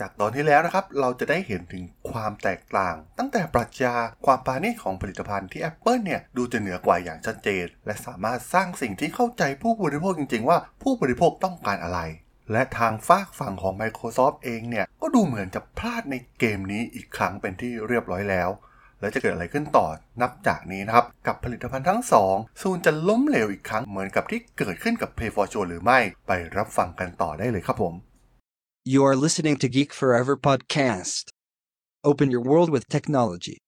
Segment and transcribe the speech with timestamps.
[0.00, 3.94] จากตอนที่แล้วนะครับ เราจะได้เห็นถึงความแตกต่าง ตั้งแต่ปรัชญา
[4.26, 12.00] ความปาณีตของผลิตภัณฑ์ที่ Apple เนี่ย ดูจะเหนือกว่าอย่างชัดเจน และสามารถสร้างสิ่งที่เข้าใจผู้บริโภคจริง ๆ ว่าผู้บริโภคต้องการอะไร
[12.52, 18.50] และทางฝากฝั่งของ Microsoft เองเนี่ย ก็ดูเหมือนจะพลาดในเกมนี้อีกครั้งเป็นที่เรียบร้อยแล้ว
[19.00, 19.86] แล้วจะเกิดอะไรขึ้นต่อ
[20.20, 27.94] นับจากนี้นะครับกับผลิตภัณฑ์ทั้งสองซูนจะล้มเหลวอีกครั้งเหมือนกับที่เกิดขึ้นกับ Pay for Show หรือไม่ไปรับฟังกันต่อได้เลยครับผม
[28.92, 31.28] You are listening to Geek Forever podcast.
[32.02, 33.58] Open your world with technology.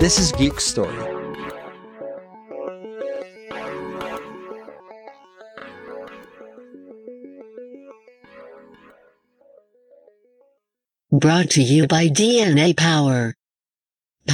[0.00, 0.96] This is Geek Story.
[11.12, 13.34] Brought to you by DNA Power.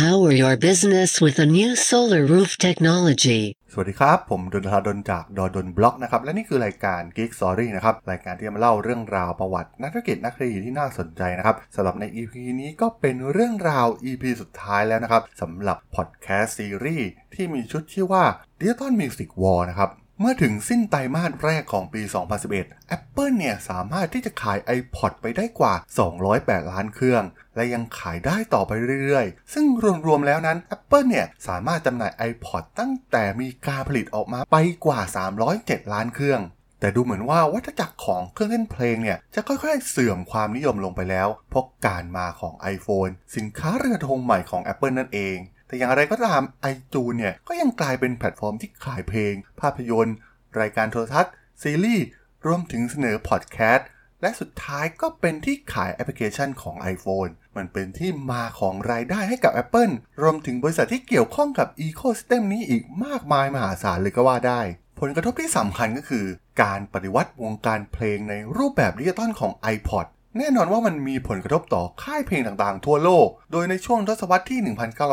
[0.03, 3.41] Power your business with a new solar roof technology.
[3.73, 18.25] สวัสดีครับ ผมดนทาดนจากดอดนบล็อกนะครับ และนี่คือรายการ Geek Story นะครับ รายการที่จะมาเล่าเรื่องราวประวัติ นักธุรกิจนักธุรกิจที่น่าสนใจนะครับสำหรับใน EP นี้ก็เป็นเรื่องราว EP สุดท้ายแล้วนะครับสำหรับพอดแคสต์ซีรีส์ที่มีชุดชื่ว่า
[18.61, 22.03] Digital Music War นะครับ เมื่อถึงสิ้นไตรมาสแรกของปี
[22.49, 25.75] 2011 Apple เนี่ยสามารถที่จะขาย iPod ไปได้กว่า
[26.23, 27.23] 208 ล้านเครื่อง
[27.57, 29.65] และยังขายได้ต่อไปเรื่อยๆ ซึ่ง
[30.07, 35.01] รวมๆแล้วนั้น Apple เนี่ยสามารถจำหน่าย iPod ตั้งแต่มีการผลิตออกมาไปกว่า
[35.47, 36.41] 307 ล้านเครื่อง
[36.81, 45.37] แต่ดูเหมือนว่าวัฏจักรของเครื่องเล่นเพลงเนี่ยจะค่อยๆเสื่อมความนิยมลงไปแล้ว เพราะการมาของ iPhone สินค้าเรือธงใหม่ของ Apple นั่นเอง
[45.75, 50.17] แต่อย่างไรก็ตาม iTunes เนี่ยก็ยังกลายเป็นแพลตฟอร์มที่ขายเพลง ภาพยนตร์
[50.61, 52.07] รายการโทรทัศน์ ซีรีส์
[52.47, 53.89] รวมถึงเสนอพอดแคสต์
[54.21, 64.61] และสุดท้ายก็เป็นที่ขายแอปพลิเคชันของ iPhone มันเป็นที่มาของรายได้ให้กับ Apple รวมถึงบริษัทที่เกี่ยวข้องกับ Ecosystem นี้อีกมากมายมหาศาลเลยก็ว่าได้
[65.01, 66.27] ผลกระทบที่สำคัญก็คือ
[66.63, 70.07] การปฏิวัติวงการเพลงในรูปแบบดิจิตอลของ iPod
[70.39, 74.61] แน่นอนว่ามันมีผลกระทบต่อค่ายเพลงต่างๆ ทั่วโลก โดยในช่วงทศวรรษที่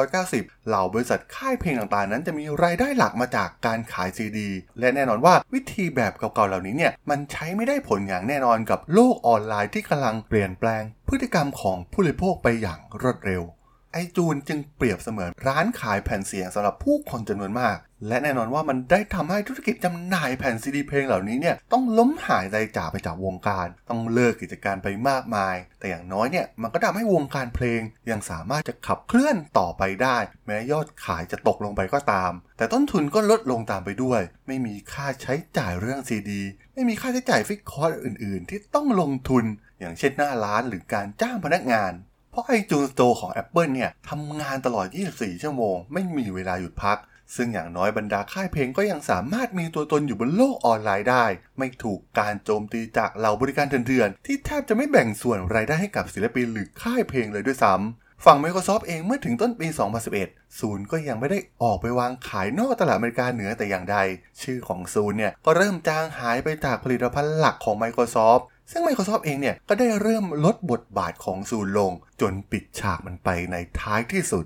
[0.07, 4.49] 1990 เหล่าบริษัทค่ายเพลงต่างๆ นั้นจะมีรายได้หลักมาจากการขายซีดี
[4.79, 13.43] และแน่นอนว่าวิธีแบบเก่าๆ เหล่านี้เนี่ย มันใช้ไม่ได้ผลอย่างแน่นอนกับโลกออนไลน์ที่กำลังเปลี่ยนแปลง พฤติกรรมของผู้บริโภคไปอย่างรวดเร็ว
[13.91, 27.81] ไอจูนจึงเปรียบเสมือนร้านขายแผ่นเสียงสำหรับผู้คนจำนวนมาก และแน่นอนว่ามันได้ทำให้ธุรกิจจำหน่ายแผ่นซีดีเพลงเหล่านี้เนี่ยต้องล้มหายใจจากไปจากวงการ ต้องเลิกกิจการไปมากมาย แต่อย่างน้อยเนี่ยมันก็ทำให้วงการเพลง
[28.11, 36.41] ยังสามารถจะขับเคลื่อนต่อไปได้ แม้ยอดขายจะตกลงไปก็ตาม แต่ต้นทุนก็ลดลงตามไปด้วย ไม่มีค่าใช้จ่ายเรื่องซีดี
[36.73, 39.43] ไม่มีค่าใช้จ่ายฟิกคอร์สอื่น ๆ ที่ต้องลงทุน
[39.79, 41.91] อย่างเช่นหน้าร้านหรือการจ้างพนักงาน
[42.31, 46.97] เพราะ iTunes Store ของ Apple เนี่ยทำงานตลอด 24 ชั่วโมง ไม่มีเวลาหยุดพัก
[47.35, 51.25] ซึ่งอย่างน้อยบรรดาค่ายเพลงก็ยังสามารถมีตัวตนอยู่บนโลกออนไลน์ได้
[51.57, 59.67] ไม่ถูกการโจมตีจากเหล่าบริการเถื่อนๆ ที่แทบจะไม่แบ่งส่วนรายได้ให้กับศิลปินหรือค่ายเพลงเลยด้วยซ้ำฝั่ง Microsoft เองเมื่อถึงต้นปี
[60.13, 63.97] 2011 ศูนย์ก็ยังไม่ได้ออกไปวางขายนอกตลาดอเมริกาเหนือแต่อย่างใด
[64.41, 74.45] ชื่อของศูนย์เนี่ยก็เริ่มจางหายไปจากผลิตภัณฑ์หลักของ Microsoft ซึ่ง Microsoft เองเนี่ยก็ได้เริ่มลดบทบาทของศูนลง จนปิดฉากมันไปในท้ายที่สุด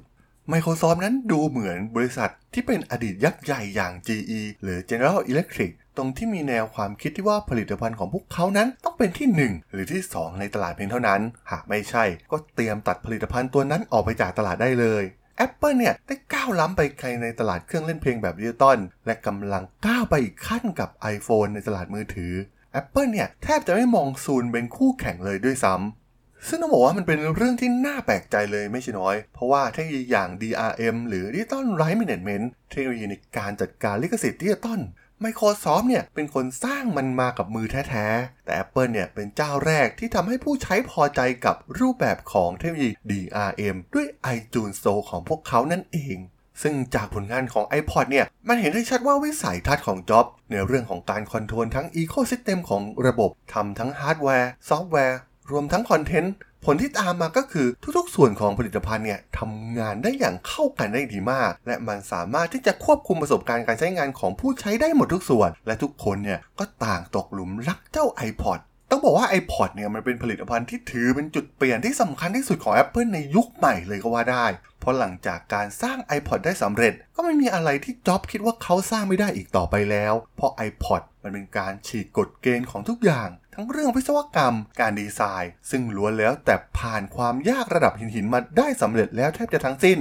[0.52, 11.22] Microsoft นั้นดูเหมือนบริษัทที่เป็นอดีตยักษ์ใหญ่อย่าง GE หรือ General Electric ตรงที่มีแนวความคิดที่ว่าผลิตภัณฑ์ของพวกเขานั้นต้องเป็นที่ 1 หรือที่ 2 ในตลาดเพียงเท่านั้น
[11.52, 15.04] หากไม่ใช่ ก็เตรียมตัดผลิตภัณฑ์ตัวนั้นออกไปจากตลาดได้เลย
[15.46, 22.34] Apple เนี่ยได้ก้าวล้ำไปไกลในตลาดเครื่องเล่นเพลงแบบดิจิตอลและกำลังก้าวไปอีกขั้นกับ iPhone ในตลาดมือถือ
[22.80, 34.82] Apple เนี่ยแทบจะไม่มองซูนเป็นคู่แข่งเลยด้วยซ้ำซึ่งต้องบอกว่ามันเป็นเรื่องที่น่าแปลกใจเลยไม่ใช่น้อย เพราะว่าเทคโนโลยีอย่าง DRM หรือ Digital Rights Management เทคโนโลยีในการจัดการลิขสิทธิ์ดิจิตอล
[35.24, 46.18] Microsoft เนี่ยเป็นคนสร้างมันมากับมือแท้ ๆ แต่ Apple เนี่ยเป็นเจ้าแรกที่ทำให้ผู้ใช้พอใจกับรูปแบบของเทคโนโลยี DRM ด้วย iTunes Store ของพวกเขานั่นเอง
[46.62, 55.20] ซึ่งจากผลงานของ iPod เนี่ย มันเห็นได้ชัดว่าวิสัยทัศน์ของจ็อบในเรื่องของการ control ทั้ง Ecosystem ของระบบทำทั้งฮาร์ดแวร์ ซอฟต์แวร์
[55.52, 56.36] รวมทั้งคอนเทนต์
[56.66, 57.68] ผลที่ตามมาก็คือ
[57.98, 68.60] ทุกๆ ส่วนของผลิตภัณฑ์เนี่ยทำงานได้อย่างเข้ากันได้ดีมาก และมันสามารถที่จะควบคุมประสบการณ์การใช้งานของผู้ใช้ได้หมดทุกส่วน และทุกคนเนี่ยก็ต่างตกหลุมรักเจ้า iPod
[68.92, 74.46] ต้องบอกว่า iPod เนี่ยมันเป็นผลิตภัณฑ์ที่ถือเป็นจุดเปลี่ยนที่สำคัญที่สุดของ Apple ในยุคใหม่เลยก็ว่าได้
[74.86, 90.00] เพราะหลังจากการสร้าง iPod ได้สำเร็จ ก็ไม่มีอะไรที่จ็อบคิดว่าเขาสร้างไม่ได้อีกต่อไปแล้ว เพราะ iPod มันเป็นการฉีกกฎเกณฑ์ของทุกอย่าง ทั้งเรื่องวิศวกรรม การดีไซน์ ซึ่งล้วนแล้วแต่ผ่านความยากระดับหินหินมาได้สำเร็จแล้วแทบจะทั้งสิ้น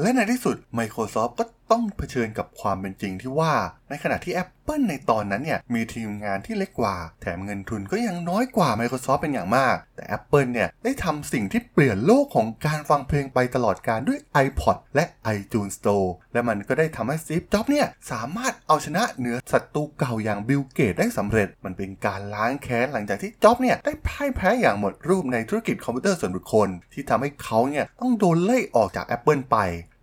[0.00, 3.52] และในที่สุด Microsoft ก็ต้องเผชิญกับความเป็นจริงที่ว่า
[3.88, 15.04] ในขณะที่ Apple ในตอนนั้นเนี่ยมีทีมงานที่เล็กกว่า แถมเงินทุนก็ยังน้อยกว่า Microsoft เป็นอย่างมาก แต่ Apple เนี่ยได้ทำสิ่งที่เปลี่ยนโลกของการฟังเพลงไปตลอดการด้วย iPod และ
[15.36, 29.58] iTunes Store และมันก็ได้ทำให้ Steve Jobs เนี่ยสามารถเอาชนะเหนือศัตรูเก่าอย่าง Bill Gates ได้สำเร็จ มันเป็นการล้างแค้นหลังจากที่จ็อบเนี่ยได้พ่ายแพ้อย่างหมดรูปในธุรกิจคอมพิวเตอร์ส่วนบุคคล ที่ทำให้เขาเนี่ยต้องโดนไล่ออกจาก Apple ไป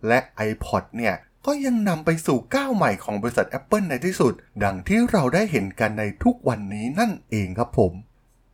[0.08, 0.18] และ
[0.48, 1.14] iPod เนี่ย
[1.46, 4.32] ก็ยังนำไปสู่ก้าวใหม่ของบริษัท Apple ในที่สุด
[4.64, 7.94] ดังที่เราได้เห็นกันในทุกวันนี้นั่นเองครับผม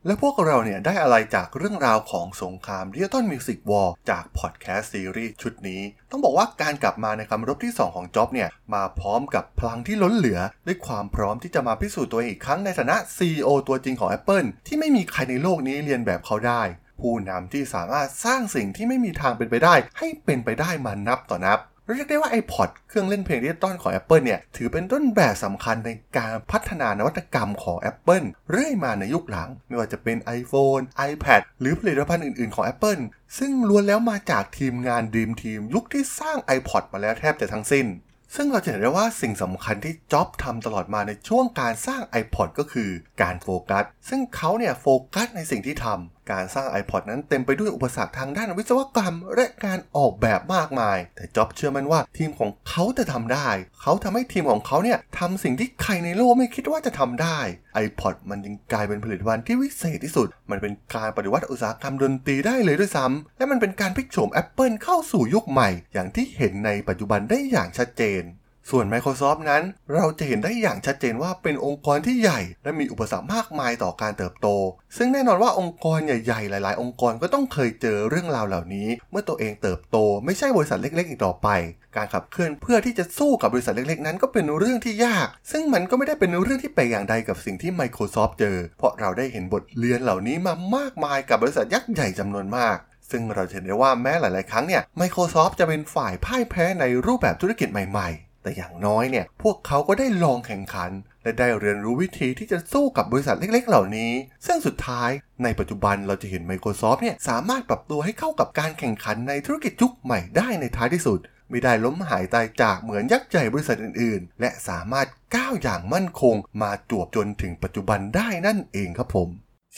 [0.06, 16.62] และพวกเราเนี่ยได้อะไรจากเรื่องราวของสงคราม Digital Music War จากพอดแคสต์ซีรีส์ชุดนี้ ต้องบอกว่าการกลับมาในคำรบที่ 2 ของจ็อบเนี่ยมาพร้อมกับพลังที่ล้นเหลือ ด้วยความพร้อมที่จะมาพิสูจน์ตัวเองอีกครั้งในฐานะ CEO ตัวจริงของ Apple ที่ไม่มีใครในโลกนี้เรียนแบบเขาได้
[17.00, 21.58] ผู้นำที่สามารถสร้างสิ่งที่ไม่มีทางเป็นไปได้ ให้เป็นไปได้มานับต่อนับ
[21.94, 33.00] เรียกได้ว่า iPod เครื่องเล่นเพลงดิจิตอลของ Apple เนี่ย ถือเป็นต้นแบบสำคัญในการพัฒนานวัตกรรมของ Apple เรื่อยมาในยุคหลัง ไม่ว่าจะเป็น iPhone, iPad หรือผลิตภัณฑ์อื่น ๆ ของ Apple
[33.38, 37.86] ซึ่งล้วนแล้วมาจากทีมงาน Dream Team ยุคที่สร้าง iPod มาแล้วแทบจะทั้งสิ้น
[38.34, 42.90] ซึ่งเราจะเห็นได้ว่าสิ่งสำคัญที่จ็อบทำตลอดมาในช่วงการสร้าง iPod ก็คือ
[43.22, 53.48] การโฟกัส ซึ่งเขาเนี่ยโฟกัสในสิ่งที่ทำ การสร้าง iPod นั้นเต็มไปด้วยอุปสรรคทางด้านวิศวกรรม และการออกแบบมากมาย แต่จ็อบเชื่อมั่นว่าทีมของเขาจะทำได้
[53.82, 57.38] เขาทำให้ทีมของเขาเนี่ยทำสิ่งที่ใครในโลกไม่คิดว่าจะทำได้
[57.84, 68.22] iPod มันยังกลายเป็นผลิตภัณฑ์ที่วิเศษที่สุด มันเป็นการปฏิวัติอุตสาหกรรมดนตรีได้เลยด้วยซ้ำและมันเป็นการพลิกโฉม Apple เข้าสู่ยุคใหม่ อย่างที่เห็นในปัจจุบันได้อย่างชัดเจน
[68.70, 69.62] ส่วน Microsoft นั้น
[69.94, 74.48] เราจะเห็นได้อย่างชัดเจนว่าเป็นองค์กรที่ใหญ่ และมีอุปสรรคมากมายต่อการเติบโต
[74.96, 81.48] ซึ่งแน่นอนว่าองค์กรใหญ่ๆ หลาย ๆ องค์กรก็ต้องเคยเจอเรื่องราวเหล่านี้ เมื่อตัวเองเติบโต ไม่ใช่บริษัทเล็ก ๆ อีกต่อไป
[81.96, 92.76] การขับเคลื่อนเพื่อที่จะสู้กับบริษัทเล็ก ๆ นั้นก็เป็นเรื่องที่ยาก ซึ่งมันก็ไม่ได้เป็นเรื่องที่แปลกอย่างใดกับสิ่งที่ Microsoft เจอ เพราะเราได้เห็นบทเรียนเหล่านี้มามากมายกับบริษัทยักษ์ใหญ่จำนวนมาก
[93.10, 100.90] ซึ่งเราเห็นได้ว่าแม้หลาย ๆ ครั้งเนี่ย Microsoft จะเป็นฝ่ายพ่ายแพ้ในรูปแบบธุรกิจใหม่ ๆ แต่อย่างน้อยเนี่ย พวกเขาก็ได้ลองแข่งขัน
[101.22, 104.12] และได้เรียนรู้วิธีที่จะสู้กับบริษัทเล็กๆ เหล่านี้
[104.46, 105.10] ซึ่งสุดท้าย
[105.44, 111.18] ในปัจจุบันเราจะเห็น Microsoft เนี่ยสามารถปรับตัวให้เข้ากับการแข่งขันในธุรกิจยุคใหม่ได้ในท้ายที่สุด
[111.50, 115.06] ไม่ได้ล้มหายตายจากเหมือนยักษ์ใหญ่บริษัทอื่นๆ และสามารถ
[115.36, 119.28] ก้าวอย่างมั่นคง มาจวบจนถึงปัจจุบันได้นั่นเองครับผม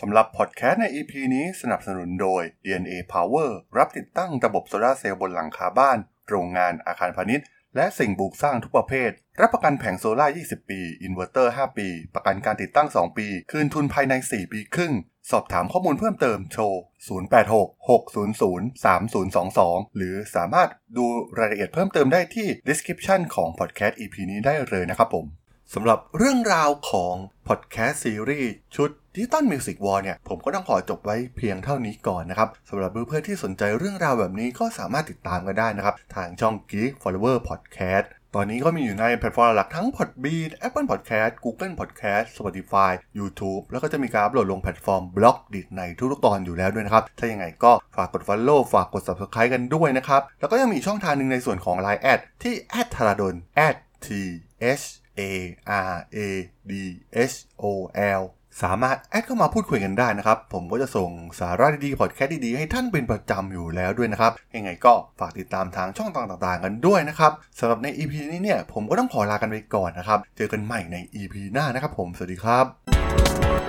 [0.01, 5.99] สำหรับพอดแคสต์ใน EP นี้สนับสนุนโดย DNA Power รับติดตั้งระบบโซลาเซลล์บนหลังคาบ้าน
[6.29, 9.11] โรงงานอาคารพาณิชย์ และสิ่งปลูกสร้างทุกประเภท
[9.41, 14.93] รับประกันแผงโซลาร์20 ปี อินเวอร์เตอร์ 5 ปี ประกันการติดตั้ง 2 ปี คืนทุนภายใน 4 ปีครึ่ง
[15.31, 16.65] สอบถามข้อมูลเพิ่มเติมโทร
[17.09, 21.07] 086-600-3022 หรือสามารถดู
[21.39, 25.27] รายละเอียดเพิ่มเติมได้ที่ description ของ podcast EP นี้ได้เลยนะครับผม
[25.75, 27.15] สำหรับเรื่องราวของ
[27.49, 42.25] พอดแคสต์ซีรีส์ชุด Digital Music War เนี่ย ผมก็ต้องขอจบไว้เพียงเท่านี้ก่อนนะครับสำหรับเพื่อนๆที่สนใจเรื่องราวแบบนี้ก็สามารถติดตามกันได้นะครับ ทางช่อง Geek Forever Podcast ตอนนี้ก็มีอยู่ในแพลตฟอร์มหลักทั้ง Podbean Apple Podcast Google Podcast
[42.37, 52.55] Spotify YouTube แล้วก็จะมีการอัปโหลดลงแพลตฟอร์ม Blockdit ในทุกๆตอนอยู่แล้วด้วยนะครับ ถ้ายังไงก็ฝากกด Follow ฝากกด Subscribe กันด้วยนะครับ แล้วก็ยังมีช่องทางหนึ่งในส่วนของ Line add ที่
[52.95, 53.35] t h a r a d o n
[54.07, 54.09] t
[54.81, 54.85] h
[55.19, 55.21] A
[55.93, 56.19] R A
[56.71, 56.73] D
[57.33, 57.65] H O
[58.21, 58.23] L
[58.63, 61.11] สามารถ add เข้ามาพูดคุยกันได้นะครับ ผมก็จะส่ง
[61.41, 73.68] สาระดีๆพอดแคสต์ดีๆ ให้ท่านเป็นประจำอยู่แล้วด้วยนะครับ ยังไงก็ฝากติดตามทางช่องต่างๆ กันด้วยนะครับสำหรับใน EP นี้เนี่ย ผมก็ต้องขอลากันไปก่อนนะครับ เจอกันใหม่ใน EP หน้านะครับผม สวัสดีครับ